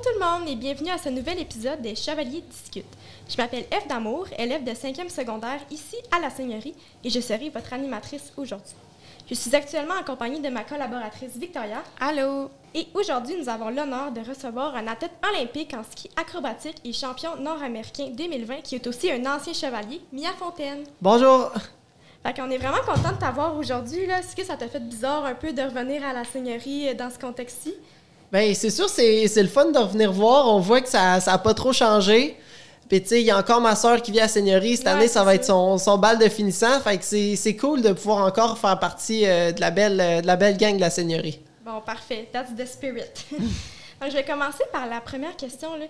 [0.00, 2.96] Bonjour tout le monde et bienvenue à ce nouvel épisode des Chevaliers discutent.
[3.28, 6.74] Je m'appelle Eve Damour, élève de 5e secondaire ici à la Seigneurie
[7.04, 8.74] et je serai votre animatrice aujourd'hui.
[9.28, 11.82] Je suis actuellement accompagnée de ma collaboratrice Victoria.
[12.00, 12.48] Allô!
[12.74, 17.36] Et aujourd'hui, nous avons l'honneur de recevoir un athlète olympique en ski acrobatique et champion
[17.36, 20.84] nord-américain 2020 qui est aussi un ancien chevalier, Mia Fontaine.
[21.02, 21.52] Bonjour!
[22.22, 24.00] Fait qu'on est vraiment content de t'avoir aujourd'hui.
[24.04, 27.18] Est-ce que ça t'a fait bizarre un peu de revenir à la Seigneurie dans ce
[27.18, 27.74] contexte-ci?
[28.32, 30.46] Bien, c'est sûr, c'est, c'est le fun de revenir voir.
[30.48, 32.36] On voit que ça n'a pas trop changé.
[32.88, 34.76] Puis, tu sais, il y a encore ma soeur qui vient à Seigneurie.
[34.76, 36.80] Cette Ouais, année, ça va être son, son bal de finissant.
[36.80, 40.20] Fait que c'est, c'est cool de pouvoir encore faire partie euh, de, la belle, euh,
[40.20, 41.40] de la belle gang de la Seigneurie.
[41.64, 42.28] Bon, parfait.
[42.32, 43.04] That's the spirit.
[43.30, 45.76] Donc, je vais commencer par la première question.
[45.76, 45.84] là.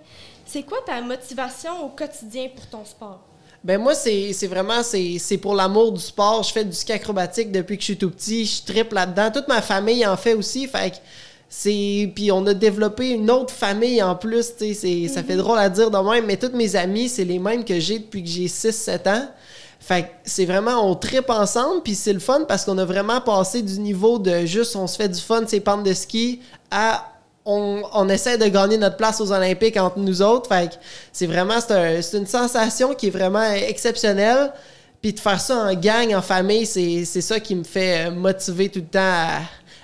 [0.45, 3.21] C'est quoi ta motivation au quotidien pour ton sport?
[3.63, 6.43] Ben moi, c'est, c'est vraiment, c'est, c'est pour l'amour du sport.
[6.43, 8.45] Je fais du ski acrobatique depuis que je suis tout petit.
[8.47, 9.31] Je tripe là-dedans.
[9.31, 10.67] Toute ma famille en fait aussi.
[10.67, 10.97] Fait que
[11.51, 12.11] c'est...
[12.15, 14.75] Puis on a développé une autre famille en plus, tu sais.
[14.75, 17.65] c'est- Ça fait drôle à dire de même, mais toutes mes amis, c'est les mêmes
[17.65, 19.29] que j'ai depuis que j'ai 6-7 ans.
[19.81, 23.21] Fait que c'est vraiment, on tripe ensemble, puis c'est le fun parce qu'on a vraiment
[23.21, 27.07] passé du niveau de juste on se fait du fun, ces pentes de ski, à
[27.47, 30.49] on, on essaie de gagner notre place aux Olympiques entre nous autres.
[30.49, 30.75] Fait que
[31.13, 34.53] c'est vraiment, c'est un- c'est une sensation qui est vraiment exceptionnelle.
[35.03, 38.69] Puis de faire ça en gang, en famille, c'est c'est ça qui me fait motiver
[38.69, 39.41] tout le temps à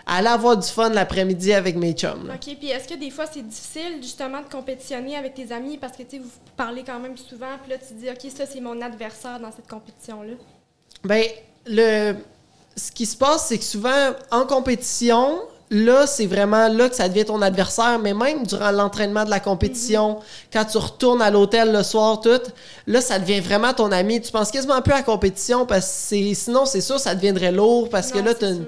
[0.07, 2.29] aller avoir du fun l'après-midi avec mes chums.
[2.29, 2.35] là.
[2.35, 2.57] OK.
[2.59, 5.77] Puis est-ce que des fois, c'est difficile justement de compétitionner avec tes amis?
[5.79, 8.47] Parce que tu sais, vous parlez quand même souvent, puis là, tu dis, OK, ça,
[8.47, 10.35] c'est mon adversaire dans cette compétition-là?
[11.03, 11.25] Ben,
[11.67, 12.15] le...
[12.77, 15.41] ce qui se passe, c'est que souvent, en compétition,
[15.71, 19.41] là, c'est vraiment là que ça devient ton adversaire, mais même durant l'entraînement de la
[19.41, 20.20] compétition,
[20.53, 22.41] quand tu retournes à l'hôtel le soir, tout,
[22.87, 24.20] là, ça devient vraiment ton ami.
[24.20, 27.89] Tu penses quasiment plus à la compétition parce que sinon, c'est sûr, ça deviendrait lourd
[27.89, 28.67] parce que là, c'est t'as une.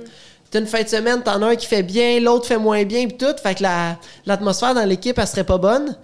[0.51, 3.07] T'as une fin de semaine, t'en as un qui fait bien, l'autre fait moins bien,
[3.07, 3.35] puis tout.
[3.43, 5.97] Fait que la- l'atmosphère dans l'équipe, elle serait pas bonne.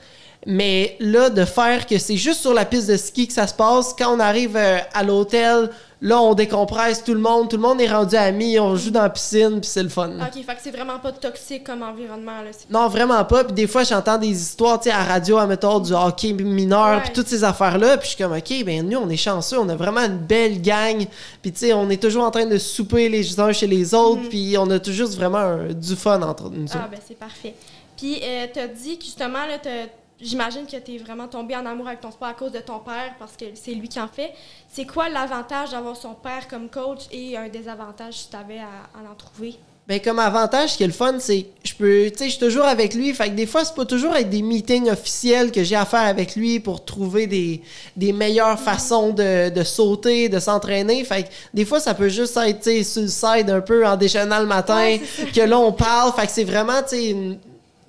[0.46, 3.54] Mais là, de faire que c'est juste sur la piste de ski que ça se
[3.54, 5.70] passe, quand on arrive euh, à l'hôtel,
[6.04, 9.02] là, on décompresse tout le monde, tout le monde est rendu amis, on joue dans
[9.02, 10.10] la piscine, puis c'est le fun.
[10.20, 12.50] OK, fait que c'est vraiment pas toxique comme environnement, là.
[12.70, 13.42] Non, vraiment pas.
[13.44, 17.02] Puis des fois, j'entends des histoires, tu sais, à radio, à mettons, du hockey mineur,
[17.02, 17.96] puis toutes ces affaires-là.
[17.96, 20.60] Puis je suis comme, OK, ben nous, on est chanceux, on a vraiment une belle
[20.60, 21.06] gang.
[21.42, 24.28] Puis tu sais, on est toujours en train de souper les uns chez les autres,
[24.28, 27.54] puis on a toujours vraiment un- du fun entre nous Ah, ben c'est parfait.
[27.96, 29.88] Puis, euh, t'as dit que justement, là, t'as-
[30.24, 33.14] j'imagine que t'es vraiment tombé en amour avec ton sport à cause de ton père,
[33.18, 34.32] parce que c'est lui qui en fait.
[34.72, 38.64] C'est quoi l'avantage d'avoir son père comme coach et un désavantage si t'avais à,
[38.98, 39.54] à en trouver?
[39.86, 42.30] Ben, comme avantage, ce qui est le fun, c'est que je peux, tu sais, je
[42.30, 43.12] suis toujours avec lui.
[43.12, 46.00] Fait que des fois, c'est pas toujours avec des meetings officiels que j'ai à faire
[46.06, 47.60] avec lui pour trouver des,
[47.94, 51.04] des meilleures façons de, de sauter, de s'entraîner.
[51.04, 53.86] Fait que des fois, ça peut juste être, tu sais, sur le side un peu
[53.86, 55.02] en déjeunant le matin, Ouais,
[55.34, 56.14] que là, on parle.
[56.14, 57.38] Fait que c'est vraiment, tu sais, une-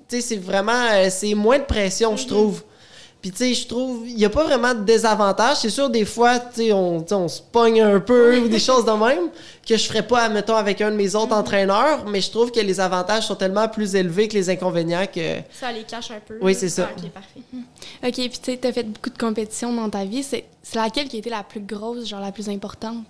[0.08, 2.62] tu sais, c'est vraiment, euh, c'est moins de pression, je trouve.
[3.20, 5.56] Puis, tu sais, je trouve, il n'y a pas vraiment de désavantage.
[5.56, 8.58] C'est sûr, des fois, tu sais, on, tu on se pogne un peu ou des
[8.60, 9.30] choses de même
[9.66, 12.60] que je ferais pas, mettons, avec un de mes autres entraîneurs, mais je trouve que
[12.60, 15.38] les avantages sont tellement plus élevés que les inconvénients que.
[15.50, 16.38] Ça les cache un peu.
[16.40, 16.88] Oui, c'est ça.
[16.90, 17.40] Ah, OK, parfait.
[18.06, 20.22] OK, puis tu sais, t'as fait beaucoup de compétitions dans ta vie.
[20.22, 23.04] C'est c'est laquelle qui a été la plus grosse, genre la plus importante?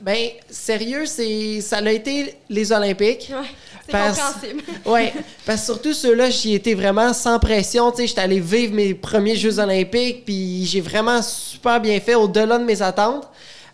[0.00, 3.32] Ben, sérieux, c'est ça a été les Olympiques.
[3.32, 3.46] Ouais,
[3.86, 4.62] c'est Parce- compréhensible.
[4.86, 5.12] Ouais,
[5.46, 7.90] parce que surtout ceux-là, j'y étais vraiment sans pression.
[7.90, 12.14] Tu sais, j'étais allé vivre mes premiers Jeux Olympiques, puis j'ai vraiment super bien fait
[12.14, 13.26] au-delà de mes attentes.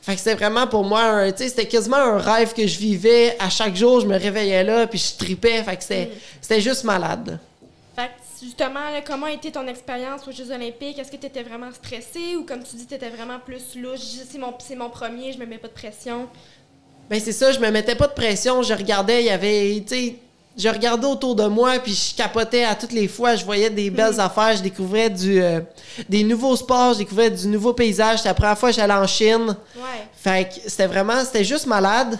[0.02, 3.36] Fait que c'était vraiment pour moi, tu sais, c'était quasiment un rêve que je vivais.
[3.38, 5.62] À chaque jour, je me réveillais là, puis je tripais.
[5.62, 6.10] Fait que c'était
[6.40, 7.38] c'était juste malade.
[8.42, 10.98] Justement, là, comment a été ton expérience aux Jeux Olympiques?
[10.98, 14.00] Est-ce que tu étais vraiment stressé ou, comme tu dis, tu étais vraiment plus louche?
[14.00, 16.26] C'est mon, mon premier, je me mets pas de pression.
[17.10, 19.94] Ben c'est ça, je me mettais pas de pression, je regardais, il y avait, tu
[19.94, 20.16] sais,
[20.56, 23.90] je regardais autour de moi, puis je capotais à toutes les fois, je voyais des
[23.90, 25.60] belles affaires, je découvrais du, euh,
[26.08, 28.18] des nouveaux sports, je découvrais du nouveau paysage.
[28.18, 29.56] C'était la première fois que j'allais en Chine.
[29.76, 30.06] Ouais.
[30.14, 32.18] Fait que c'était vraiment, c'était juste malade.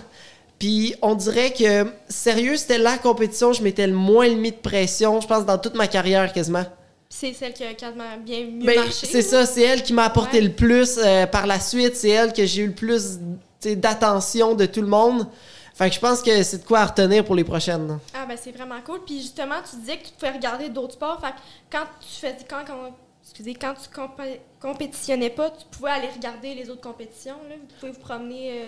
[0.60, 5.20] Puis on dirait que, sérieux, c'était la compétition, je m'étais le moins mis de pression,
[5.20, 6.64] je pense, dans toute ma carrière quasiment.
[7.08, 9.06] C'est celle qui a quasiment bien mieux Ben, marché.
[9.06, 10.44] c'est ça, c'est elle qui m'a apporté Ouais.
[10.44, 11.96] le plus euh, par la suite.
[11.96, 13.18] C'est elle que j'ai eu le plus
[13.64, 15.26] d'attention de tout le monde.
[15.74, 17.98] Fait que je pense que c'est de quoi à retenir pour les prochaines.
[18.14, 19.00] Ah, ben c'est vraiment cool.
[19.06, 21.20] Puis justement, tu disais que tu pouvais regarder d'autres sports.
[21.20, 21.36] Fait que
[21.72, 26.54] quand tu faisais, quand, quand, excusez, quand tu compé- compétitionnais pas, tu pouvais aller regarder
[26.54, 27.36] les autres compétitions.
[27.48, 27.54] Là.
[27.58, 28.50] Vous pouvez vous promener.
[28.50, 28.66] euh,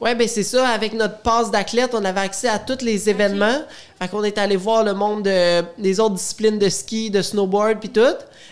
[0.00, 0.68] Ouais, ben c'est ça.
[0.68, 3.62] Avec notre passe d'athlète, on avait accès à tous les événements.
[4.00, 7.80] Fait qu'on est allé voir le monde de- des autres disciplines de ski, de snowboard,
[7.80, 8.00] puis tout.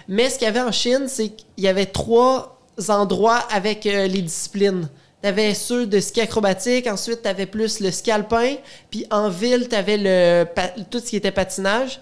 [0.08, 2.58] Mais ce qu'il y avait en Chine, c'est qu'il y avait trois
[2.88, 4.88] endroits avec euh, les disciplines.
[5.20, 8.56] T'avais ceux de ski acrobatique, ensuite t'avais plus le ski alpin,
[8.90, 10.44] puis en ville, t'avais le
[10.90, 12.00] tout ce qui était patinage.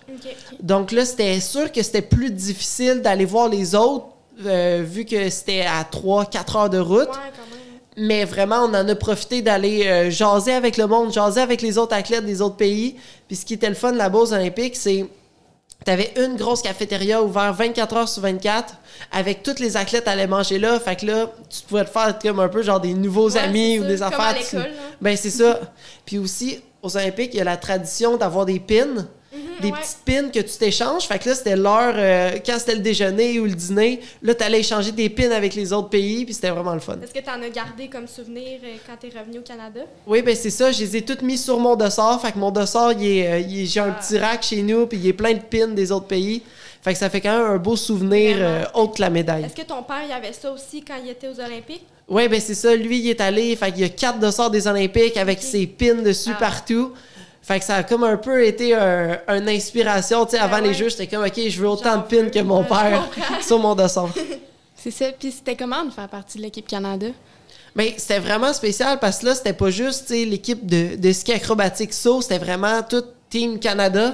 [0.60, 4.06] Donc là, c'était sûr que c'était plus difficile d'aller voir les autres,
[4.44, 6.98] euh, vu que c'était à 3-4 heures de route.
[7.00, 7.61] Ouais, quand même.
[7.96, 11.76] Mais vraiment, on en a profité d'aller euh, jaser avec le monde, jaser avec les
[11.78, 12.96] autres athlètes des autres pays.
[13.28, 15.06] Puis ce qui était le fun là-bas aux Olympiques, c'est
[15.84, 18.74] T'avais une grosse cafétéria ouverte 24 heures sur 24
[19.10, 20.78] avec tous les athlètes allaient manger là.
[20.78, 23.80] Fait que là, tu pouvais te faire comme un peu genre des nouveaux Ouais, amis
[23.80, 24.20] ou des comme affaires.
[24.20, 24.66] à tu- là.
[25.00, 25.58] Ben, c'est ça.
[26.06, 29.08] Puis aussi, aux Olympiques, il y a la tradition d'avoir des pins.
[29.62, 29.78] Des ouais.
[29.80, 31.04] petites pins que tu t'échanges.
[31.04, 34.60] Fait que là, c'était l'heure, euh, quand c'était le déjeuner ou le dîner, là, t'allais
[34.60, 36.96] échanger des pins avec les autres pays, puis c'était vraiment le fun.
[37.02, 39.80] Est-ce que tu en as gardé comme souvenir euh, quand tu es revenu au Canada?
[40.06, 40.70] Oui, ben c'est ça.
[40.72, 42.20] Je les ai toutes mis sur mon dossard.
[42.20, 44.00] Fait que mon dossard, il est, euh, il est- j'ai un Ah.
[44.02, 46.42] petit rack chez nous, puis il est plein de pins des autres pays.
[46.82, 49.44] Fait que ça fait quand même un beau souvenir euh, autre que la médaille.
[49.44, 51.86] Est-ce que ton père, il avait ça aussi quand il était aux Olympiques?
[52.08, 52.74] Oui, ben c'est ça.
[52.74, 53.54] Lui, il est allé.
[53.54, 56.38] Fait qu'il y a quatre dossards des Olympiques avec ses pins dessus Ah.
[56.40, 56.92] partout.
[57.42, 60.24] Fait que ça a comme un peu été un- une inspiration.
[60.24, 60.74] Tu sais, Ben avant les ouais.
[60.74, 63.08] jeux, j'étais comme, OK, je veux autant de pins que mon je père
[63.46, 64.10] sur mon dossard.
[64.76, 65.06] C'est ça.
[65.18, 67.06] Puis c'était comment de faire partie de l'équipe Canada?
[67.74, 71.92] Mais c'était vraiment spécial parce que là, c'était pas juste l'équipe de, de ski acrobatique
[71.92, 74.12] saut, c'était vraiment tout Team Canada.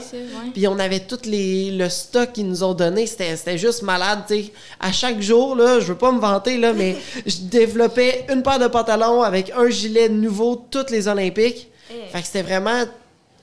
[0.55, 3.07] Puis on avait tout les, le stock qu'ils nous ont donné.
[3.07, 4.53] C'était, juste malade, sais.
[4.79, 6.97] À chaque jour, là, je veux pas me vanter, là, mais
[7.27, 11.69] je développais une paire de pantalons avec un gilet nouveau toutes les Olympiques.
[11.91, 12.13] Eh.
[12.13, 12.85] Fait que c'était vraiment,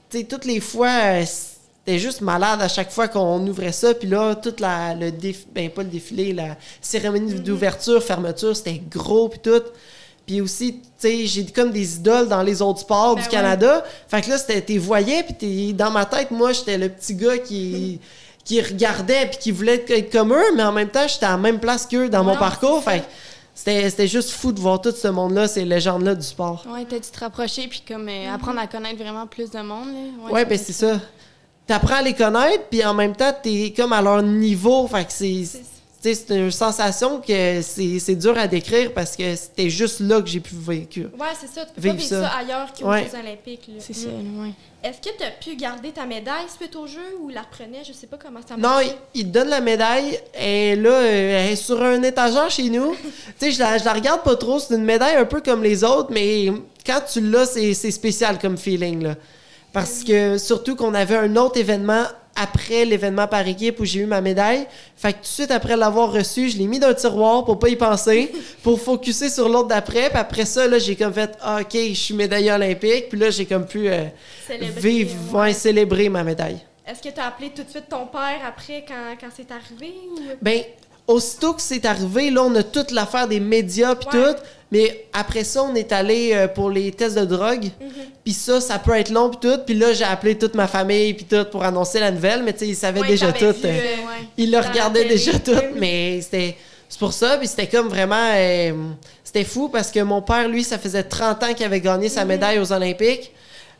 [0.10, 3.94] sais, toutes les fois, euh, c'était juste malade à chaque fois qu'on ouvrait ça.
[3.94, 8.82] Puis là, toute la, le défi, ben pas le défilé, la cérémonie d'ouverture, fermeture, c'était
[8.90, 9.64] gros puis tout.
[10.26, 13.32] Puis aussi, tu sais, j'ai comme des idoles dans les autres sports Ben du ouais.
[13.32, 13.84] Canada.
[14.08, 17.14] Fait que là, c'était, t'es voyais, puis t'es, dans ma tête, moi, j'étais le petit
[17.14, 18.00] gars qui,
[18.44, 21.38] qui regardait puis qui voulait être, comme eux, mais en même temps, j'étais à la
[21.38, 22.84] même place qu'eux dans mon parcours.
[22.84, 23.04] Fait
[23.56, 26.66] c'était, c'était juste fou de voir tout ce monde-là, ces légendes-là du sport.
[26.70, 29.88] Ouais, t'as dû te rapprocher puis comme euh, apprendre à connaître vraiment plus de monde.
[29.88, 30.32] Là.
[30.32, 31.00] Ouais, ben doit c'est ça.
[31.66, 34.86] T'apprends à les connaître, puis en même temps, t'es comme à leur niveau.
[34.88, 35.46] Fait que c'est.
[36.14, 40.28] C'est- une sensation que c'est c'est dur à décrire parce que c'était juste là que
[40.28, 41.02] j'ai pu vécu.
[41.04, 41.66] Ouais, c'est ça.
[41.66, 42.22] Tu peux Vivre pas vivre ça.
[42.30, 43.04] ça, ailleurs qu'aux Ouais.
[43.12, 43.68] Jeux Olympiques.
[43.68, 43.74] là.
[43.80, 44.42] C'est ça, Mm.
[44.44, 44.52] ouais.
[44.84, 47.82] Est-ce que tu as pu garder ta médaille suite au jeu ou la reprenais?
[47.88, 48.86] Je sais pas comment ça Non, marche.
[49.16, 52.70] il, il te donne la médaille et là, euh, elle est sur un étagère chez
[52.70, 52.94] nous.
[53.40, 54.60] tu sais, je la, je la regarde pas trop.
[54.60, 56.52] C'est une médaille un peu comme les autres, mais
[56.86, 59.02] quand tu l'as, c'est c'est spécial comme feeling.
[59.04, 59.16] Là.
[59.74, 62.04] Parce que surtout qu'on avait un autre événement
[62.36, 64.68] après l'événement par équipe où j'ai eu ma médaille.
[64.98, 67.58] Fait que tout de suite après l'avoir reçu, je l'ai mis dans un tiroir pour
[67.60, 68.32] pas y penser,
[68.64, 70.10] pour focuser sur l'autre d'après.
[70.10, 73.10] Puis après ça, là, j'ai comme fait Ah, OK, je suis médaillé olympique.
[73.10, 74.04] Puis là, j'ai comme pu euh,
[74.48, 75.40] Célébrer, vivre, ouais.
[75.40, 76.60] ouais, célébrer ma médaille.
[76.88, 79.94] Est-ce que tu as appelé tout de suite ton père après quand, quand c'est arrivé?
[80.12, 80.20] Ou...
[80.42, 80.62] Ben,
[81.08, 84.34] aussitôt que c'est arrivé, là, on a toute l'affaire des médias puis Ouais.
[84.34, 84.40] tout.
[84.76, 87.66] Mais après ça, on est allé euh, pour les tests de drogue.
[87.80, 87.90] Mhm.
[88.24, 89.60] Puis ça, ça peut être long puis tout.
[89.66, 92.44] Puis là, j'ai appelé toute ma famille puis tout pour annoncer la nouvelle.
[92.44, 93.46] Mais tu sais, ils savaient Ouais, déjà tout.
[93.46, 94.28] vu, euh, Ouais.
[94.38, 95.52] ils le regardaient déjà tout.
[95.54, 95.80] oui.
[95.80, 96.58] Mais c'était...
[96.88, 98.30] C'est pour ça, puis c'était comme vraiment...
[98.36, 98.72] euh,
[99.24, 102.26] c'était fou parce que mon père, lui, ça faisait 30 ans qu'il avait gagné sa
[102.26, 103.32] médaille aux Olympiques.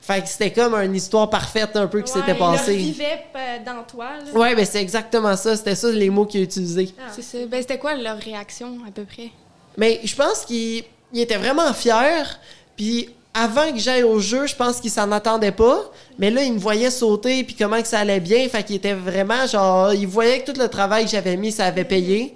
[0.02, 2.72] Fait que c'était comme une histoire parfaite un peu qui Ouais, s'était Il passée.
[2.74, 4.08] revivait euh, dans toi.
[4.26, 4.40] Là.
[4.40, 5.56] Ouais, ben c'est exactement ça.
[5.56, 6.90] C'était ça les mots qu'il a utilisés.
[7.00, 7.12] Ah.
[7.16, 7.38] C'est ça.
[7.48, 9.30] Ben, c'était quoi leur réaction à peu près?
[9.78, 12.40] Mais je pense qu'il il était vraiment fier.
[12.76, 15.92] Puis avant que j'aille au jeu, je pense qu'il s'en attendait pas.
[16.20, 18.48] Mais là, il me voyait sauter puis comment que ça allait bien.
[18.50, 19.94] Fait qu'il était vraiment genre...
[19.94, 22.36] Il voyait que tout le travail que j'avais mis, ça avait payé.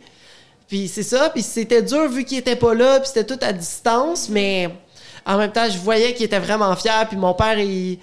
[0.68, 1.30] Puis c'est ça.
[1.30, 3.00] Puis c'était dur vu qu'il était pas là.
[3.00, 4.30] Puis c'était tout à distance.
[4.30, 4.70] Mais
[5.26, 7.08] en même temps, je voyais qu'il était vraiment fier.
[7.08, 8.00] Puis mon père, il...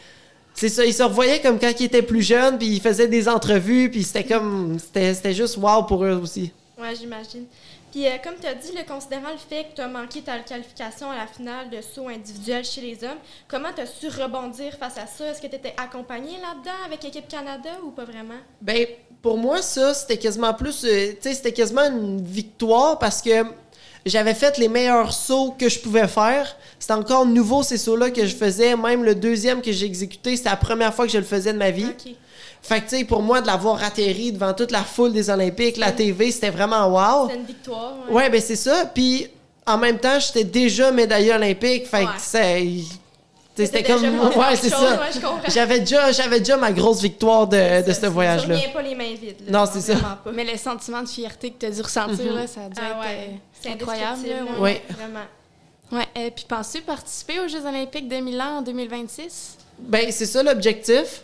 [0.55, 3.29] C'est ça, il se revoyait comme quand il était plus jeune, puis il faisait des
[3.29, 4.79] entrevues, puis c'était comme...
[4.79, 6.51] C'était juste wow pour eux aussi.
[6.81, 7.45] Ouais, j'imagine.
[7.97, 10.39] Puis, euh, comme tu as dit, le considérant le fait que tu as manqué ta
[10.41, 13.17] qualification à la finale de saut individuel chez les hommes,
[13.49, 15.29] comment tu as su rebondir face à ça?
[15.29, 18.35] Est-ce que tu étais accompagné là-dedans avec Équipe Canada ou pas vraiment?
[18.61, 18.87] Ben,
[19.23, 20.85] pour moi, ça, c'était quasiment plus.
[20.85, 23.47] euh, tu sais, c'était quasiment une victoire parce que
[24.05, 26.55] j'avais fait les meilleurs sauts que je pouvais faire.
[26.79, 28.77] C'était encore nouveau, ces sauts-là que je faisais.
[28.77, 31.59] Même le deuxième que j'ai exécuté, c'était la première fois que je le faisais de
[31.59, 31.89] ma vie.
[32.67, 35.77] Fait que, tu sais, pour moi, de l'avoir atterri devant toute la foule des Olympiques,
[35.77, 37.29] la TV, c'était vraiment wow.
[37.31, 37.95] C'est une victoire.
[38.11, 38.87] Ouais, ben, c'est ça.
[38.93, 39.29] Puis,
[39.67, 41.87] en même temps, j'étais déjà médaillé olympique.
[41.87, 42.05] Fait Ouais.
[42.07, 42.61] que c'est.
[42.63, 44.03] tu sais, C'était C'était comme.
[44.37, 44.81] Ouais, c'est ça.
[45.01, 45.11] ouais,
[45.47, 45.51] je.
[45.53, 48.55] J'avais déjà, j'avais déjà ma grosse victoire de, de Ça, ce voyage-là.
[48.57, 49.37] Tu reviens pas les mains vides.
[49.49, 49.61] là.
[49.61, 49.95] Non, c'est ça.
[49.95, 50.31] pas.
[50.33, 52.35] Mais le sentiment de fierté que tu as dû ressentir, Mhm.
[52.37, 54.27] là, ça a dû Ah être ouais, euh, c'est incroyable.
[54.29, 54.61] là, ouais.
[54.61, 54.83] Ouais.
[54.91, 55.21] Vraiment.
[55.93, 59.57] Ouais, et puis penses-tu participer aux Jeux olympiques de Milan en 2026?
[59.79, 61.23] Ben, c'est ça l'objectif.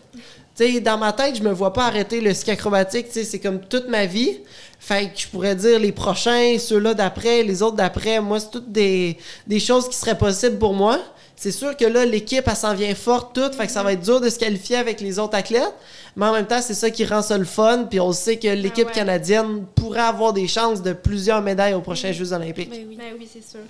[0.57, 3.07] Tu sais, dans ma tête, je me vois pas arrêter le ski acrobatique.
[3.07, 4.39] Tu sais, c'est comme toute ma vie.
[4.79, 8.21] Fait que je pourrais dire les prochains, ceux-là d'après, les autres d'après.
[8.21, 9.17] Moi, c'est toutes des,
[9.47, 10.99] des choses qui seraient possibles pour moi.
[11.37, 13.55] C'est sûr que là, l'équipe, elle s'en vient forte toute.
[13.55, 15.75] Fait que ça va être dur de se qualifier avec les autres athlètes.
[16.15, 17.87] Mais en même temps, c'est ça qui rend ça le fun.
[17.91, 18.93] Puis on sait que l'équipe ouais.
[18.93, 22.71] canadienne pourrait avoir des chances de plusieurs médailles aux prochains Jeux olympiques.
[22.71, 22.97] Ben oui.
[22.97, 23.61] Ben oui, c'est sûr.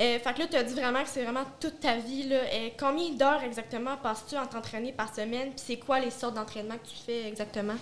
[0.00, 2.24] Euh, fait que là, tu as dit vraiment que c'est vraiment toute ta vie.
[2.24, 2.36] Là.
[2.36, 5.50] Euh, combien d'heures exactement passes-tu en t'entraîner par semaine?
[5.54, 7.74] Puis c'est quoi les sortes d'entraînement que tu fais exactement?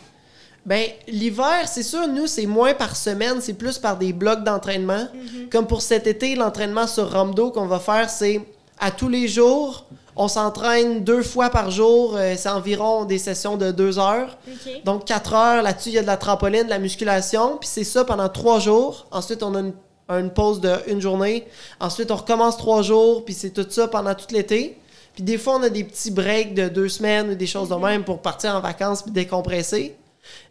[0.64, 5.08] Ben, l'hiver, c'est sûr, nous, c'est moins par semaine, c'est plus par des blocs d'entraînement.
[5.50, 8.40] Comme pour cet été, l'entraînement sur Ramdo qu'on va faire, c'est
[8.78, 9.86] à tous les jours.
[10.14, 12.16] On s'entraîne deux fois par jour.
[12.16, 14.36] euh, c'est environ des sessions de deux heures.
[14.84, 15.62] Donc, quatre heures.
[15.62, 17.56] Là-dessus, il y a de la trampoline, de la musculation.
[17.56, 19.06] Puis c'est ça pendant trois jours.
[19.10, 19.72] Ensuite, on a une,
[20.18, 21.46] une pause de une journée.
[21.80, 23.24] Ensuite, on recommence trois jours.
[23.24, 24.78] Puis c'est tout ça pendant tout l'été.
[25.14, 27.74] Puis des fois, on a des petits breaks de deux semaines ou des choses de
[27.74, 29.96] même pour partir en vacances puis décompresser.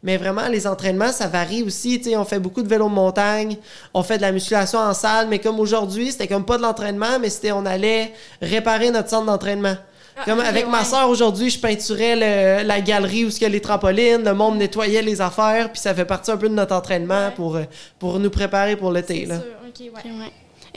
[0.04, 2.02] Mais vraiment, les entraînements, ça varie aussi.
[2.16, 3.58] On fait beaucoup de vélo de montagne,
[3.94, 7.20] on fait de la musculation en salle, mais comme aujourd'hui, c'était comme pas de l'entraînement,
[7.20, 9.76] mais c'était on allait réparer notre centre d'entraînement.
[10.26, 13.62] Comme avec ma soeur aujourd'hui, je peinturais le- la galerie où il y a les
[13.62, 17.28] trampolines, le monde nettoyait les affaires, puis ça fait partie un peu de notre entraînement
[17.28, 17.32] Ouais.
[17.36, 17.64] pour, euh,
[18.00, 19.22] pour nous préparer pour l'été.
[19.22, 19.36] C'est là.
[19.40, 19.46] sûr.
[19.68, 20.12] OK, ouais.
[20.12, 20.32] Ouais.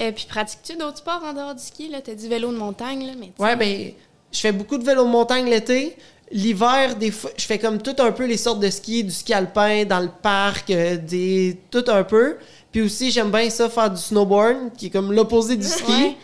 [0.06, 1.88] Euh, puis pratiques-tu d'autres sports en dehors du ski?
[1.88, 1.98] Là?
[2.02, 3.92] T'as du vélo de montagne, là, mais tu- Ouais, ben,
[4.32, 5.96] je fais beaucoup de vélo de montagne l'été.
[6.32, 9.32] L'hiver, des fois, je fais comme tout un peu les sortes de ski, du ski
[9.34, 12.36] alpin dans le parc, euh, des tout un peu.
[12.72, 15.92] Puis aussi, j'aime bien ça faire du snowboard, qui est comme l'opposé du ski.
[15.92, 16.16] Ouais.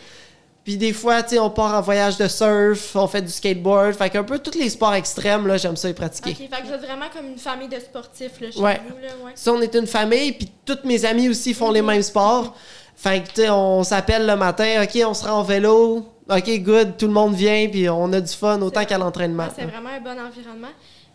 [0.63, 3.93] Puis des fois, tu sais, on part en voyage de surf, on fait du skateboard.
[3.93, 6.31] Fait qu'un peu tous les sports extrêmes, là, j'aime ça les pratiquer.
[6.31, 8.79] OK, fait que vous êtes vraiment comme une famille de sportifs là, chez Ouais.
[8.87, 8.97] vous.
[9.01, 9.31] Là, ouais.
[9.33, 12.55] Si on est une famille, puis toutes mes amis aussi font les mêmes sports.
[12.95, 16.05] Fait que, tu sais, on s'appelle le matin, OK, on se rend en vélo.
[16.29, 19.45] OK, good, tout le monde vient, puis on a du fun autant qu'à l'entraînement.
[19.45, 20.67] Ouais, c'est vraiment un bon environnement.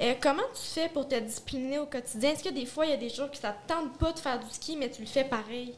[0.02, 2.32] Euh, comment tu fais pour te discipliner au quotidien?
[2.32, 4.18] Est-ce que des fois, il y a des jours que ça te tente pas de
[4.18, 5.74] faire du ski, mais tu le fais pareil?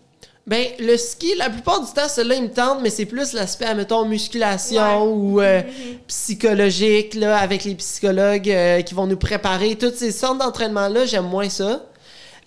[0.48, 3.66] Ben, le ski, la plupart du temps, celui-là, il me tente, mais c'est plus l'aspect,
[3.66, 5.12] admettons, musculation Ouais.
[5.12, 5.98] ou euh, Mhm.
[6.08, 9.76] psychologique, là, avec les psychologues euh, qui vont nous préparer.
[9.76, 11.84] Toutes ces sortes d'entraînements-là, j'aime moins ça.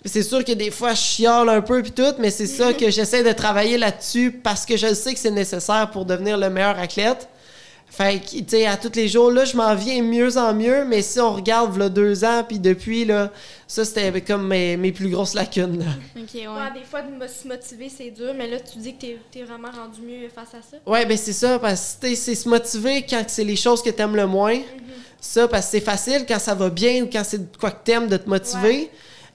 [0.04, 2.90] C'est sûr que des fois, je chiale un peu puis tout, mais c'est ça que
[2.90, 6.76] j'essaie de travailler là-dessus parce que je sais que c'est nécessaire pour devenir le meilleur
[6.78, 7.28] athlète.
[7.94, 10.86] Fait que, tu sais, à tous les jours, là, je m'en viens mieux en mieux,
[10.86, 13.30] mais si on regarde, là, deux ans, puis depuis, là,
[13.66, 15.84] ça, c'était comme mes, mes plus grosses lacunes, là.
[16.16, 16.46] Ok, ouais.
[16.46, 19.18] Ouais, des fois, de me- se motiver, c'est dur, mais là, tu dis que t'es
[19.40, 20.78] es vraiment rendu mieux face à ça.
[20.86, 23.82] Ouais, ben c'est ça, parce que tu sais, c'est se motiver quand c'est les choses
[23.82, 24.58] que t'aimes le moins.
[25.20, 27.84] Ça, parce que c'est facile quand ça va bien ou quand c'est de quoi que
[27.84, 28.68] t'aimes de te motiver.
[28.68, 28.90] Ouais.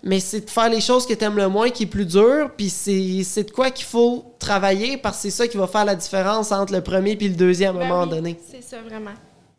[0.08, 2.50] Mais c'est de faire les choses que t'aimes le moins qui est plus dur.
[2.58, 5.86] Puis c'est c'est de quoi qu'il faut travailler parce que c'est ça qui va faire
[5.86, 8.40] la différence entre le premier puis le deuxième à un Ben moment oui, donné.
[8.50, 9.12] C'est ça, vraiment.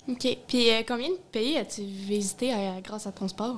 [0.09, 0.27] OK.
[0.49, 3.57] Puis euh, combien de pays as-tu visité euh, grâce à ton sport?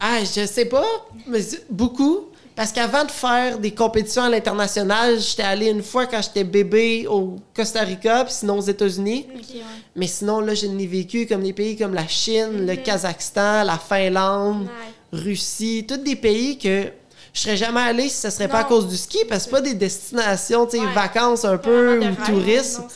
[0.00, 0.84] Ah, je sais pas,
[1.26, 2.26] mais beaucoup.
[2.54, 7.06] Parce qu'avant de faire des compétitions à l'international, j'étais allé une fois quand j'étais bébé
[7.06, 9.26] au Costa Rica, puis sinon aux États-Unis.
[9.34, 9.60] OK, ouais.
[9.94, 12.82] Mais sinon, là, je n'ai vécu comme des pays comme la Chine, le Mhm.
[12.82, 14.92] Kazakhstan, la Finlande, Ouais.
[15.16, 16.84] Russie, tous des pays que
[17.32, 19.50] je serais jamais allé si ce serait pas à cause du ski, parce que c'est
[19.50, 20.92] pas des destinations, tu sais, Ouais.
[20.94, 22.82] vacances un peu, ou tourisme.
[22.82, 22.94] non, ça.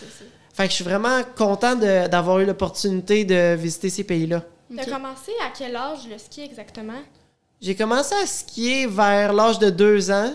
[0.54, 4.42] Fait que je suis vraiment content de- d'avoir eu l'opportunité de visiter ces pays-là.
[4.76, 4.90] T'as Ok.
[4.90, 7.00] commencé à quel âge le ski exactement?
[7.60, 10.32] J'ai commencé à skier vers l'âge de deux ans,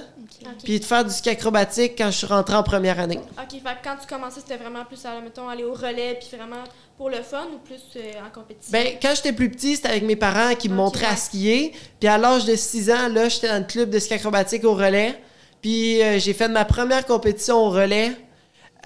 [0.64, 3.20] Puis de faire du ski acrobatique quand je suis rentré en première année.
[3.38, 6.38] Ok, fait que quand tu commençais, c'était vraiment plus, à, mettons, aller au relais, puis
[6.38, 6.64] vraiment
[6.98, 8.72] pour le fun ou plus euh, en compétition?
[8.72, 11.74] Ben, quand j'étais plus petit, c'était avec mes parents qui me montraient à skier.
[12.00, 14.74] Puis à l'âge de 6 ans, là, j'étais dans le club de ski acrobatique au
[14.74, 15.20] relais.
[15.62, 18.12] Puis euh, j'ai fait ma première compétition au relais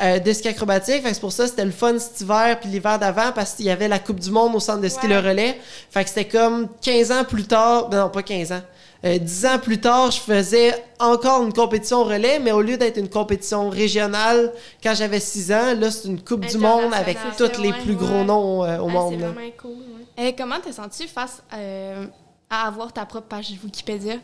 [0.01, 1.03] euh, de ski acrobatique.
[1.03, 3.53] Fait que c'est pour ça que c'était le fun cet hiver puis l'hiver d'avant parce
[3.53, 5.22] qu'il y avait la Coupe du Monde au centre de ski Ouais.
[5.22, 5.60] Le Relais.
[5.91, 7.89] Fait que c'était comme 15 ans plus tard.
[7.89, 8.62] ben non, pas 15 ans.
[9.06, 12.75] Euh, 10 ans plus tard, je faisais encore une compétition au relais, mais au lieu
[12.75, 14.51] d'être une compétition régionale,
[14.84, 17.96] quand j'avais 6 ans, là, c'est une Coupe du Monde avec tous les ouais, plus
[17.96, 18.24] gros ouais.
[18.25, 19.13] noms euh, au Ah, monde.
[19.18, 19.72] C'est vraiment cool.
[19.72, 20.27] ouais.
[20.27, 22.06] Euh, comment t'es senti face euh,
[22.50, 24.15] à avoir ta propre page Wikipédia?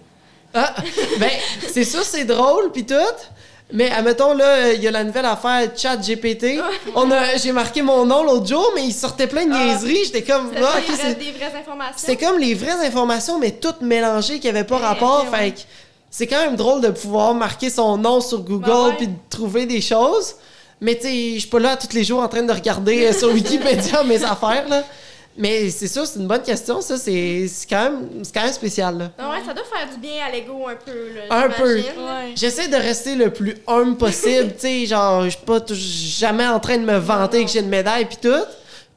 [0.54, 0.76] Ah,
[1.20, 1.32] ben,
[1.70, 2.96] c'est sûr, c'est drôle, puis tout.
[3.74, 6.60] Mais, admettons, là, il y a la nouvelle affaire Chat GPT.
[6.96, 9.66] On a, j'ai marqué mon nom l'autre jour, mais il sortait plein de Ah.
[9.66, 10.06] niaiseries.
[10.06, 10.64] J'étais comme, C'était
[11.04, 11.94] ah, des, vraies, informations.
[11.96, 15.26] c'était comme les vraies informations, mais toutes mélangées, qui n'avaient pas Eh, rapport.
[15.28, 15.40] ok, ouais.
[15.40, 15.60] Fait que
[16.12, 19.82] c'est quand même drôle de pouvoir marquer son nom sur Google puis de trouver des
[19.82, 20.36] choses.
[20.80, 23.14] Mais, tu sais, je suis pas là tous les jours en train de regarder euh,
[23.14, 24.84] sur Wikipédia mes affaires, là.
[25.38, 26.98] Mais c'est sûr, c'est une bonne question, ça.
[26.98, 29.12] C'est c'est quand, même- c'est quand même spécial, là.
[29.20, 31.10] Non, ouais, ça doit faire du bien à l'ego un peu.
[31.14, 31.82] Là, Un peu.
[32.36, 36.60] J'essaie de rester le plus humble possible, tu sais, genre, je suis pas jamais en
[36.60, 38.46] train de me vanter Non, que j'ai une médaille puis tout.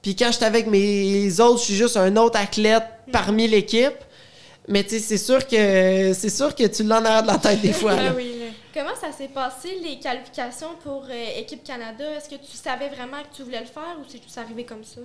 [0.00, 3.94] Puis quand j'étais avec mes autres, je suis juste un autre athlète parmi l'équipe.
[4.68, 7.62] Mais tu sais, c'est sûr que c'est sûr que tu l'en as de la tête
[7.62, 7.92] des fois.
[7.96, 8.02] là.
[8.10, 8.46] Ah oui, là.
[8.74, 12.04] Comment ça s'est passé, les qualifications pour euh, Équipe Canada?
[12.16, 14.84] Est-ce que tu savais vraiment que tu voulais le faire ou c'est juste arrivé comme
[14.84, 15.00] ça?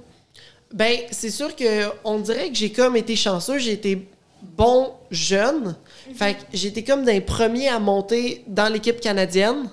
[0.74, 4.08] Ben, c'est sûr que on dirait que j'ai comme été chanceux, j'ai été
[4.58, 5.76] bon jeune.
[6.16, 9.70] Fait que j'étais comme d'un premier à monter dans l'équipe canadienne.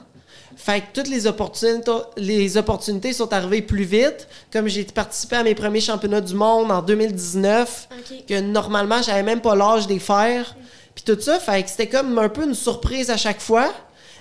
[0.57, 4.29] Fait que toutes les opportunités, les opportunités sont arrivées plus vite.
[4.53, 8.27] Comme j'ai participé à mes premiers championnats du monde en 2019, OK.
[8.27, 10.55] que normalement, j'avais même pas l'âge les faire.
[10.95, 13.73] Puis tout ça, fait que c'était comme un peu une surprise à chaque fois.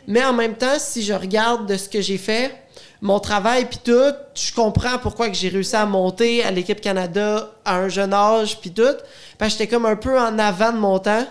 [0.07, 2.55] Mais en même temps, si je regarde de ce que j'ai fait,
[3.01, 7.49] mon travail puis tout, je comprends pourquoi que j'ai réussi à monter à l'équipe Canada
[7.63, 8.83] à un jeune âge puis tout.
[9.37, 11.25] Parce que j'étais comme un peu en avant de mon temps.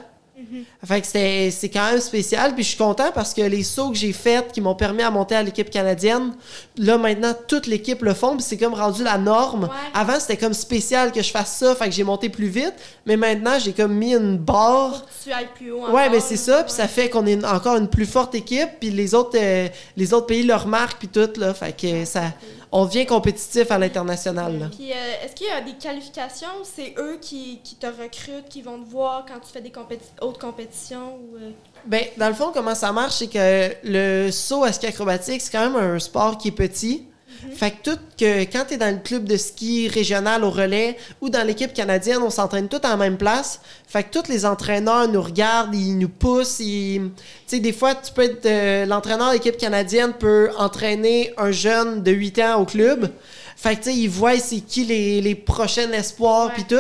[0.85, 2.55] Fait que c'est quand même spécial.
[2.55, 5.11] Puis je suis content parce que les sauts que j'ai faits qui m'ont permis à
[5.11, 6.33] monter à l'équipe canadienne,
[6.77, 8.37] là maintenant toute l'équipe le font.
[8.37, 9.65] Puis c'est comme rendu la norme.
[9.65, 9.71] Ouais.
[9.95, 11.75] Avant c'était comme spécial que je fasse ça.
[11.75, 12.75] Fait que j'ai monté plus vite.
[13.07, 15.05] Mais maintenant j'ai comme mis une barre.
[15.25, 17.89] Tu ailles plus haut Ouais, mais c'est ça, puis ça fait qu'on est encore une
[17.89, 21.55] plus forte équipe, puis les autres, euh, les autres pays le remarquent, puis tout, là.
[21.55, 22.33] Fait que ça,
[22.73, 24.71] on devient compétitif à l'international.
[24.77, 26.49] Puis euh, est-ce qu'il y a des qualifications?
[26.65, 30.11] C'est eux qui, qui te recrutent, qui vont te voir quand tu fais des compéti-
[30.21, 31.17] autres compétitions?
[31.17, 31.51] Ou, euh,
[31.87, 35.51] Ben, dans le fond, comment ça marche, c'est que le saut à ski acrobatique, c'est
[35.53, 37.07] quand même un sport qui est petit.
[37.55, 40.97] Fait que tout que quand tu es dans le club de ski régional au relais
[41.21, 43.61] ou dans l'équipe canadienne, on s'entraîne tous à la même place.
[43.87, 46.61] Fait que tous les entraîneurs nous regardent, ils nous poussent.
[46.61, 47.11] ils-
[47.47, 48.47] Tu sais, des fois, tu peux être.
[48.47, 53.09] euh, L'entraîneur de l'équipe canadienne peut entraîner un jeune de 8 ans au club.
[53.57, 56.77] Fait que, tu sais, ils voient c'est qui les, les prochains espoirs, puis tout.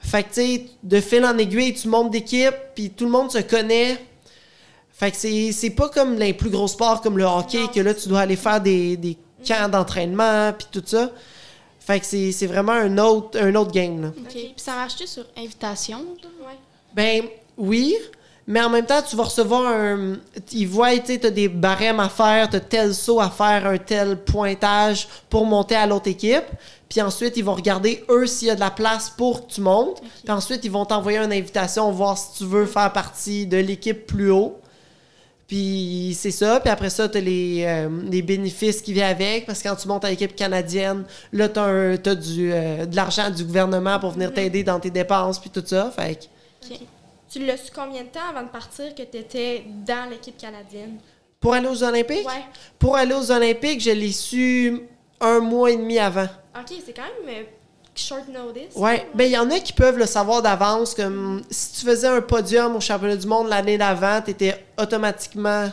[0.00, 3.30] Fait que, tu sais, de fil en aiguille, tu montes d'équipe, puis tout le monde
[3.32, 3.96] se connaît.
[4.92, 7.80] Fait que c'est c'est pas comme les plus gros sports comme le hockey, Non, que
[7.80, 9.16] là, tu dois aller faire des, des
[9.46, 11.10] camps d'entraînement, puis tout ça.
[11.80, 14.08] Fait que c'est c'est vraiment un autre, un autre game, là.
[14.08, 14.30] OK.
[14.30, 15.98] Puis ça marche-tu sur invitation?
[15.98, 16.58] ouais.
[16.94, 17.24] Ben
[17.56, 17.96] oui,
[18.46, 20.16] mais en même temps, tu vas recevoir un.
[20.52, 23.76] Ils voient, tu sais, t'as des barèmes à faire, t'as tel saut à faire, un
[23.76, 26.46] tel pointage pour monter à l'autre équipe.
[26.88, 29.60] Puis ensuite, ils vont regarder, eux, s'il y a de la place pour que tu
[29.60, 30.00] montes.
[30.24, 34.06] Puis ensuite, ils vont t'envoyer une invitation, voir si tu veux faire partie de l'équipe
[34.06, 34.58] plus haut.
[35.48, 36.60] Puis c'est ça.
[36.60, 39.46] Puis après ça, tu as les, euh, les bénéfices qui viennent avec.
[39.46, 43.30] Parce que quand tu montes à l'équipe canadienne, là, tu as, du, euh, de l'argent
[43.30, 45.90] du gouvernement pour venir t'aider dans tes dépenses, puis tout ça.
[45.90, 46.74] Fait que.
[47.30, 50.98] Tu l'as su combien de temps avant de partir que tu étais dans l'équipe canadienne?
[51.40, 52.42] pour aller aux Olympiques, Ouais.
[52.80, 54.80] pour aller aux Olympiques, je l'ai su
[55.20, 56.26] un mois et demi avant.
[56.58, 57.42] OK, c'est quand même euh,
[57.98, 58.74] short notice.
[58.76, 59.06] Ouais.
[59.14, 60.94] Ben, il y en a qui peuvent le savoir d'avance.
[60.94, 65.70] Comme si tu faisais un podium au championnat du monde l'année d'avant, tu étais automatiquement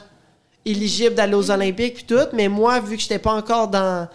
[0.66, 2.28] éligible d'aller aux Olympiques puis tout.
[2.34, 4.08] Mais moi, vu que j'étais pas encore dans,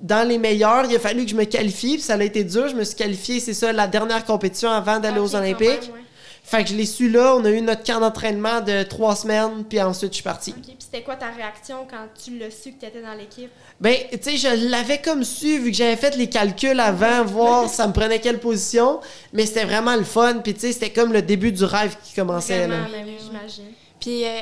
[0.00, 1.94] dans les meilleurs, il a fallu que je me qualifie.
[1.94, 2.68] Puis ça a été dur.
[2.68, 5.68] Je me suis qualifiée, c'est ça, la dernière compétition avant d'aller aux Olympiques.
[5.68, 6.07] même, ouais.
[6.50, 7.34] Fait que je l'ai su là.
[7.36, 9.64] On a eu notre camp d'entraînement de trois semaines.
[9.68, 10.52] Puis ensuite, je suis partie.
[10.56, 10.62] OK.
[10.64, 13.50] Puis c'était quoi ta réaction quand tu l'as su que tu étais dans l'équipe?
[13.80, 17.68] Ben, tu sais, je l'avais comme su, vu que j'avais fait les calculs avant, voir
[17.68, 19.00] ça me prenait quelle position.
[19.34, 20.38] Mais c'était vraiment le fun.
[20.42, 22.66] Puis, tu sais, c'était comme le début du rêve qui commençait.
[22.66, 22.88] Vraiment, Là.
[22.92, 23.72] ben oui, j'imagine.
[24.00, 24.40] Puis euh,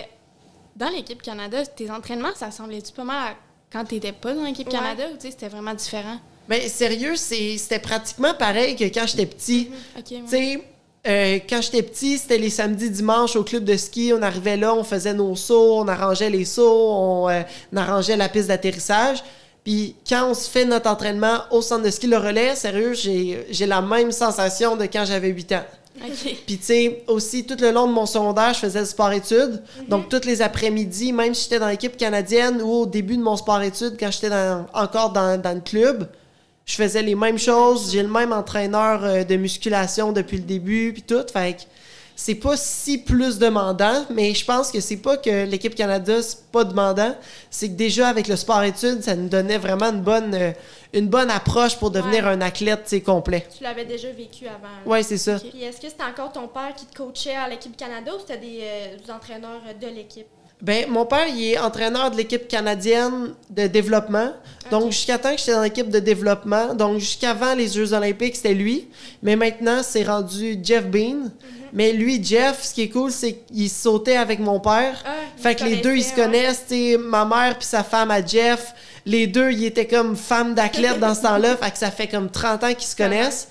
[0.76, 3.34] dans l'équipe Canada, tes entraînements, ça semblait-tu pas mal à
[3.72, 4.72] quand t'étais pas dans l'équipe Ouais.
[4.74, 6.18] Canada ou tu sais, c'était vraiment différent?
[6.48, 9.70] Ben, sérieux, c'est- c'était pratiquement pareil que quand j'étais petit.
[9.98, 10.20] OK, ouais.
[10.22, 10.62] Tu sais,
[11.06, 14.12] euh, quand j'étais petit, c'était les samedis, dimanches au club de ski.
[14.14, 17.42] On arrivait là, on faisait nos sauts, on arrangeait les sauts, on, euh,
[17.72, 19.22] on arrangeait la piste d'atterrissage.
[19.64, 23.46] Puis quand on se fait notre entraînement au centre de ski Le Relais, sérieux, j'ai
[23.50, 25.64] j'ai la même sensation de quand j'avais 8 ans.
[26.04, 26.36] OK.
[26.46, 29.62] Puis, tu sais, aussi, tout le long de mon secondaire, je faisais du sport-études.
[29.88, 33.36] Donc, tous les après-midi, même si j'étais dans l'équipe canadienne ou au début de mon
[33.36, 34.30] sport-études, quand j'étais
[34.74, 36.06] encore dans, dans le club,
[36.66, 37.92] je faisais les mêmes choses.
[37.92, 41.24] J'ai le même entraîneur euh, de musculation depuis le début, puis tout.
[41.32, 41.62] Fait que
[42.18, 46.44] c'est pas si plus demandant, mais je pense que c'est pas que l'équipe Canada, c'est
[46.50, 47.14] pas demandant.
[47.50, 50.52] C'est que déjà, avec le sport-études, ça nous donnait vraiment une bonne, euh,
[50.92, 52.30] une bonne approche pour devenir Ouais.
[52.30, 53.46] un athlète, complet.
[53.56, 54.90] Tu l'avais déjà vécu avant.
[54.90, 55.38] Ouais, c'est ça.
[55.38, 58.38] Puis est-ce que c'était encore ton père qui te coachait à l'équipe Canada ou c'était
[58.38, 60.26] des, euh, des entraîneurs de l'équipe?
[60.62, 64.32] Ben, mon père, il est entraîneur de l'équipe canadienne de développement.
[64.70, 68.54] Donc, jusqu'à temps que j'étais dans l'équipe de développement, donc jusqu'avant les Jeux olympiques, c'était
[68.54, 68.88] lui.
[69.22, 71.30] Mais maintenant, c'est rendu Jeff Bean.
[71.72, 75.04] Mais lui, Jeff, ce qui est cool, c'est qu'il sautait avec mon père.
[75.04, 76.64] Ah, fait que les deux, ils se connaissent.
[76.68, 78.72] tu sais, ma mère puis sa femme à Jeff,
[79.04, 81.56] les deux, ils étaient comme femmes d'athlètes dans ce temps-là.
[81.60, 83.48] Fait que ça fait comme 30 ans qu'ils se connaissent.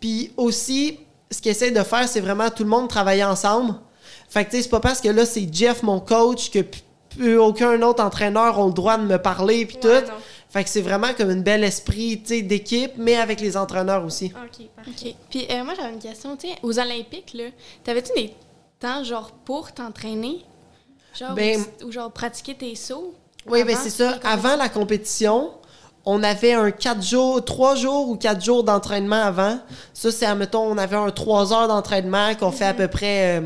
[0.00, 3.74] Puis aussi, ce qu'ils essaient de faire, c'est vraiment tout le monde travailler ensemble.
[4.28, 6.60] Fait que, tu sais, c'est pas parce que là, c'est Jeff, mon coach, que
[7.10, 10.06] plus aucun autre entraîneur a le droit de me parler, puis Ouais, tout.
[10.08, 10.14] non.
[10.48, 14.04] Fait que c'est vraiment comme une belle esprit tu sais, d'équipe, mais avec les entraîneurs
[14.04, 14.26] aussi.
[14.26, 14.90] OK, parfait.
[15.08, 15.14] OK.
[15.30, 16.36] Puis euh, moi, j'avais une question.
[16.36, 17.44] Tu sais, aux Olympiques, là,
[17.84, 18.32] t'avais-tu des
[18.78, 20.44] temps, genre, pour t'entraîner?
[21.18, 23.14] Genre, Ben- ou, ou genre, pratiquer tes sauts?
[23.48, 24.18] Oui, ben c'est ça.
[24.24, 25.50] Avant la compétition,
[26.04, 29.58] on avait un 4 jours, 3 jours ou 4 jours d'entraînement avant.
[29.94, 33.42] Ça, c'est, admettons, on avait un 3 heures d'entraînement qu'on fait à peu près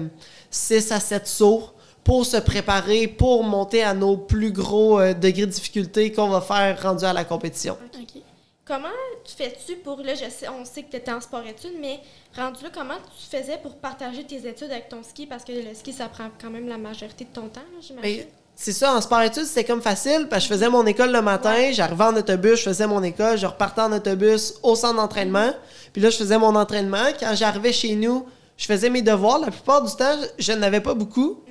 [0.51, 1.71] 6 à 7 sauts
[2.05, 6.41] pour se préparer, pour monter à nos plus gros euh, degrés de difficulté qu'on va
[6.41, 7.77] faire rendu à la compétition.
[7.95, 8.23] OK.
[8.65, 8.89] Comment
[9.25, 12.01] tu fais-tu pour, là, je sais, on sait que tu étais en sport-études, mais
[12.37, 15.27] rendu là, comment tu faisais pour partager tes études avec ton ski?
[15.27, 18.19] Parce que le ski, ça prend quand même la majorité de ton temps, là, j'imagine.
[18.19, 18.27] Ben,
[18.63, 21.71] c'est ça, en sport-études, c'était comme facile parce que je faisais mon école le matin,
[21.73, 25.51] j'arrivais en autobus, je faisais mon école, je repartais en autobus au centre d'entraînement.
[25.95, 27.07] Puis là, je faisais mon entraînement.
[27.19, 28.27] Quand j'arrivais chez nous,
[28.61, 29.39] je faisais mes devoirs.
[29.39, 31.43] La plupart du temps, je n'avais pas beaucoup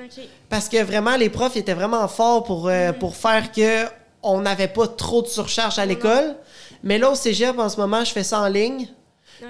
[0.47, 3.85] parce que vraiment, les profs étaient vraiment forts pour, euh, pour faire que
[4.21, 6.35] on n'avait pas trop de surcharge à l'école.
[6.83, 8.87] Mais là, au cégep, en ce moment, je fais ça en ligne.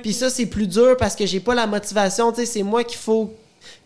[0.02, 2.32] Puis ça, c'est plus dur parce que j'ai pas la motivation.
[2.32, 3.34] Tu sais, c'est moi qu'il faut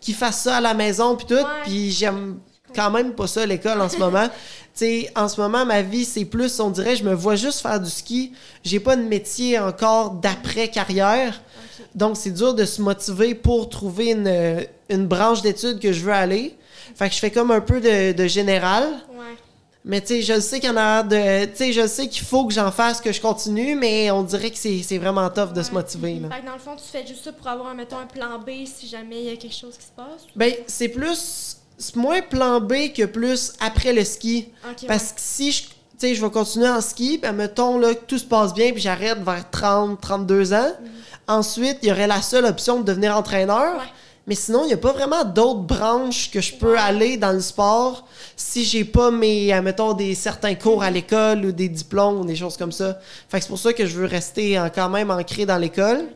[0.00, 1.34] qu'il fasse ça à la maison puis tout.
[1.34, 1.44] Ouais.
[1.64, 2.38] Puis j'aime
[2.76, 4.28] quand même pas ça l'école en ce moment.
[4.76, 7.60] Tu sais, en ce moment, ma vie, c'est plus, on dirait, je me vois juste
[7.60, 8.32] faire du ski.
[8.64, 11.40] J'ai pas de métier encore d'après-carrière.
[11.94, 16.12] Donc, c'est dur de se motiver pour trouver une, une branche d'études que je veux
[16.12, 16.56] aller.
[16.94, 18.84] Fait que je fais comme un peu de, de général.
[19.10, 19.36] Ouais.
[19.84, 21.44] Mais tu sais, je le sais qu'il y en a de.
[21.46, 24.50] Tu sais, je sais qu'il faut que j'en fasse, que je continue, mais on dirait
[24.50, 26.20] que c'est vraiment tough de se motiver.
[26.20, 26.30] Là.
[26.30, 28.64] Fait que dans le fond, tu fais juste ça pour avoir, mettons, un plan B
[28.64, 30.26] si jamais il y a quelque chose qui se passe?
[30.34, 31.58] Ben, c'est plus.
[31.76, 34.48] C'est moins plan B que plus après le ski.
[34.86, 35.62] Parce que si je.
[35.96, 38.72] Tu sais, je vais continuer en ski, ben, mettons là, que tout se passe bien,
[38.72, 40.72] puis j'arrête vers 30, 32 ans.
[41.26, 43.76] Ensuite, il y aurait la seule option de devenir entraîneur.
[43.76, 43.84] Ouais.
[44.26, 47.40] Mais sinon, il n'y a pas vraiment d'autres branches que je peux aller dans le
[47.40, 48.06] sport
[48.36, 52.34] si j'ai pas mes, admettons, des certains cours à l'école ou des diplômes ou des
[52.36, 52.98] choses comme ça.
[53.28, 56.06] Fait que c'est pour ça que je veux rester en- quand même ancré dans l'école.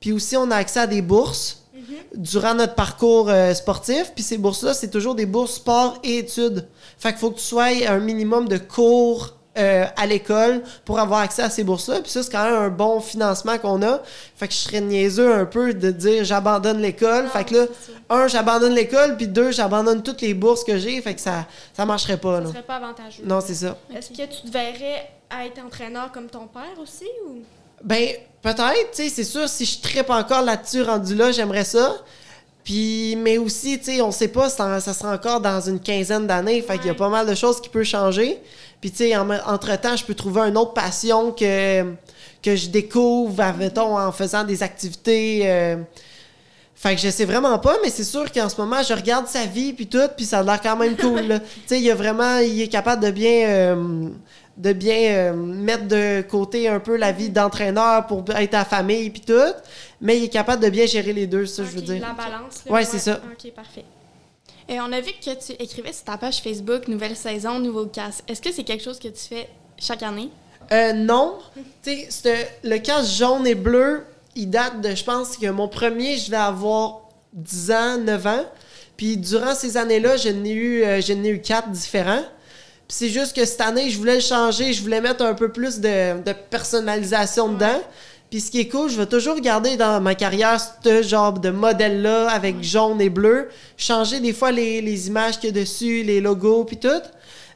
[0.00, 1.82] Puis aussi, on a accès à des bourses Mhm.
[2.22, 4.10] durant notre parcours euh, sportif.
[4.14, 6.66] Puis ces bourses-là, c'est toujours des bourses sport et études.
[6.98, 11.20] Fait qu'il faut que tu sois un minimum de cours euh, à l'école pour avoir
[11.20, 12.00] accès à ces bourses-là.
[12.00, 14.00] Puis ça, c'est quand même un bon financement qu'on a.
[14.34, 17.28] Fait que je serais niaiseux un peu de dire j'abandonne l'école.
[17.28, 17.92] Fait que là, ça.
[18.16, 21.00] un, j'abandonne l'école, puis deux, j'abandonne toutes les bourses que j'ai.
[21.00, 22.50] Fait que ça, ça marcherait pas, Ce là.
[22.50, 23.22] serait pas avantageux.
[23.24, 23.78] Non, c'est ça.
[23.96, 27.06] Est-ce que tu te verrais à être entraîneur comme ton père aussi?
[27.28, 27.38] Ou...
[27.82, 28.08] Ben,
[28.42, 31.94] peut-être, tu sais, c'est sûr, si je trippe encore là-dessus, rendu là, j'aimerais ça.
[32.64, 36.26] Puis, mais aussi, tu sais, on sait pas, ça, ça sera encore dans une quinzaine
[36.26, 36.62] d'années.
[36.62, 38.40] Fait qu'il y a pas mal de choses qui peuvent changer.
[38.84, 41.84] Puis, tu sais, en- entre-temps, je peux trouver une autre passion que,
[42.42, 45.40] que je découvre, mettons, en faisant des activités.
[45.44, 45.76] euh,
[46.74, 49.46] Fait que je sais vraiment pas, mais c'est sûr qu'en ce moment, je regarde sa
[49.46, 51.40] vie puis tout, puis ça a l'air quand même cool.
[51.54, 54.08] tu sais, il a vraiment, il est capable de bien, euh,
[54.58, 58.64] de bien euh, mettre de côté un peu la vie d'entraîneur pour être à la
[58.66, 59.32] famille puis tout,
[60.02, 62.02] mais il est capable de bien gérer les deux, ça je veux dire.
[62.02, 62.60] La balance.
[62.66, 63.18] là, Ouais, c'est ça.
[63.32, 63.84] OK, parfait.
[64.68, 68.22] Et on a vu que tu écrivais sur ta page Facebook Nouvelle saison, nouveau casse.
[68.28, 69.48] Est-ce que c'est quelque chose que tu fais
[69.78, 70.30] chaque année?
[70.72, 71.38] Euh, non.
[71.82, 76.16] Tu sais, le casse jaune et bleu, il date de, je pense que mon premier,
[76.16, 77.02] je vais avoir
[77.34, 78.44] 10 ans, 9 ans.
[78.96, 82.22] Puis durant ces années-là, je n'ai eu, euh, n'ai eu quatre différents.
[82.88, 85.50] Puis c'est juste que cette année, je voulais le changer, je voulais mettre un peu
[85.50, 87.80] plus de, de personnalisation dedans.
[88.30, 91.50] Puis ce qui est cool, je vais toujours garder dans ma carrière ce genre de
[91.50, 93.48] modèle-là avec jaune et bleu.
[93.76, 96.88] Changer des fois les, les images qu'il y a dessus, les logos, puis tout.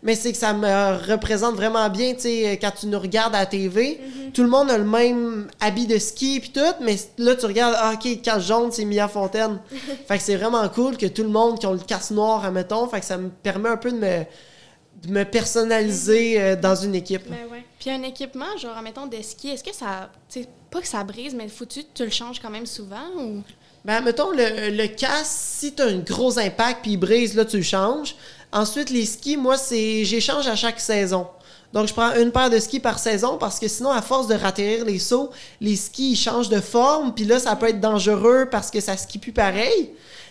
[0.03, 3.41] Mais c'est que ça me représente vraiment bien, tu sais, quand tu nous regardes à
[3.41, 4.01] la TV,
[4.33, 7.75] tout le monde a le même habit de ski puis tout, mais là, tu regardes,
[7.77, 9.59] ah, OK, casse jaune, c'est Mia Fontaine.
[10.07, 12.87] fait que c'est vraiment cool que tout le monde qui ont le casse noir, admettons,
[12.87, 14.25] fait que ça me permet un peu de me,
[15.03, 17.29] de me personnaliser euh, dans une équipe.
[17.29, 17.65] Ben ouais.
[17.81, 20.11] Puis un équipement, genre, mettons, de ski, est-ce que ça.
[20.71, 23.43] Pas que ça brise, mais que tu le changes quand même souvent ou?
[23.85, 24.89] Ben, mettons, le, le
[25.25, 28.17] si tu as un gros impact puis il brise, là, tu le changes.
[28.53, 31.27] Ensuite, les skis, moi, c'est j'échange à chaque saison.
[31.73, 34.35] Donc, je prends une paire de skis par saison parce que sinon, à force de
[34.35, 37.15] ratterrir les sauts, les skis, ils changent de forme.
[37.15, 39.91] Puis là, ça peut être dangereux parce que ça skie plus pareil.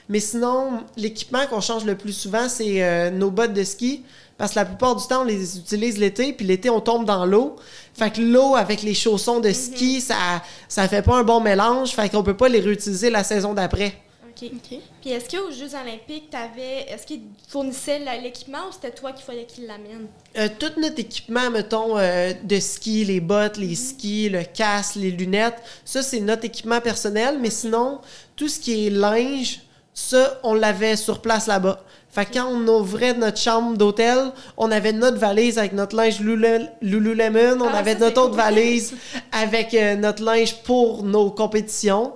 [0.10, 4.04] Mais sinon, l'équipement qu'on change le plus souvent, c'est euh, nos bottes de ski.
[4.38, 7.26] Parce que la plupart du temps, on les utilise l'été, puis l'été, on tombe dans
[7.26, 7.56] l'eau.
[7.94, 11.92] Fait que l'eau avec les chaussons de ski, ça, ça fait pas un bon mélange.
[11.92, 13.94] Fait qu'on peut pas les réutiliser la saison d'après.
[14.30, 14.52] OK.
[14.54, 14.80] OK.
[15.02, 16.86] Puis est-ce qu'aux Jeux olympiques, t'avais...
[16.88, 20.08] Est-ce qu'ils fournissaient l'équipement ou c'était toi qu'il fallait qu'ils l'amènent?
[20.38, 25.10] Euh, tout notre équipement, mettons, euh, de ski, les bottes, les skis, le casque, les
[25.10, 27.40] lunettes, ça, c'est notre équipement personnel.
[27.42, 28.02] Mais sinon,
[28.36, 29.62] tout ce qui est linge,
[29.96, 31.84] ça, on l'avait sur place là-bas.
[32.10, 36.20] Fait que quand on ouvrait notre chambre d'hôtel, on avait notre valise avec notre linge
[36.20, 38.38] Lulu- Lululemon, on Ah, avait notre autre cool.
[38.38, 38.94] valise
[39.32, 42.14] avec euh, notre linge pour nos compétitions.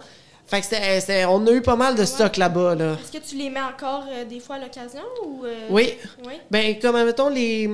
[0.48, 2.98] Fait que c'était- c'était- on a eu pas mal de stock là-bas, là.
[3.02, 5.46] Est-ce que tu les mets encore euh, des fois à l'occasion ou.
[5.46, 5.94] euh, Oui.
[6.26, 6.34] Oui.
[6.50, 7.70] Ben, comme, mettons, les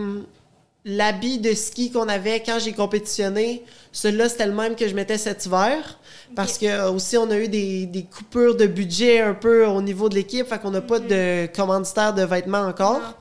[0.86, 5.18] l'habit de ski qu'on avait quand j'ai compétitionné, celui-là, c'était le même que je mettais
[5.18, 6.00] cet hiver.
[6.36, 9.82] Parce que euh, aussi, on a eu des, des coupures de budget un peu au
[9.82, 10.46] niveau de l'équipe.
[10.48, 13.02] Fait qu'on n'a pas de commanditaire de vêtements encore.
[13.04, 13.16] Ah.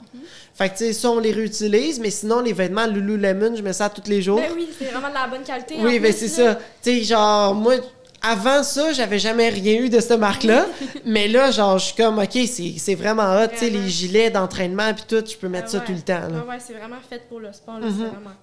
[0.55, 2.01] Fait que, tu sais, ça, on les réutilise.
[2.01, 4.39] Mais sinon, les vêtements Lululemon, je mets ça tous les jours.
[4.41, 5.75] Ben oui, c'est vraiment de la bonne qualité.
[5.79, 6.55] Oui, ben plus, c'est ça.
[6.55, 6.63] Tu
[6.99, 7.75] sais, genre, moi,
[8.23, 10.67] avant ça, j'avais jamais rien eu de cette marque-là.
[11.05, 13.49] mais là, genre, je suis comme, OK, c'est c'est vraiment hot.
[13.53, 15.85] Tu sais, les gilets d'entraînement puis tout, je peux mettre Ah ça ouais.
[15.85, 16.15] tout le temps.
[16.21, 16.29] là.
[16.29, 17.79] Ouais, ouais, c'est vraiment fait pour le sport.
[17.79, 17.93] là, Mhm.
[17.99, 18.35] C'est vraiment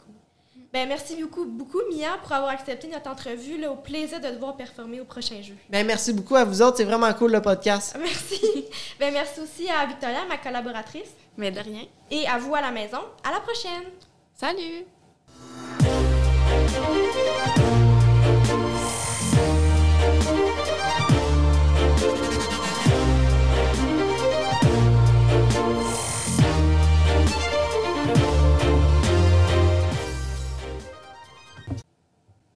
[0.74, 3.60] Ben, merci beaucoup, beaucoup, Mia, pour avoir accepté notre entrevue.
[3.60, 5.54] Là, au plaisir de te voir performer au prochain jeu.
[5.70, 6.78] Ben, merci beaucoup à vous autres.
[6.78, 7.96] C'est vraiment cool, le podcast.
[8.00, 8.66] Merci.
[9.00, 11.84] ben, merci aussi à Victoria, ma collaboratrice, Mais de rien.
[12.10, 13.00] et à vous à la maison.
[13.24, 13.84] À la prochaine!
[14.36, 14.86] Salut!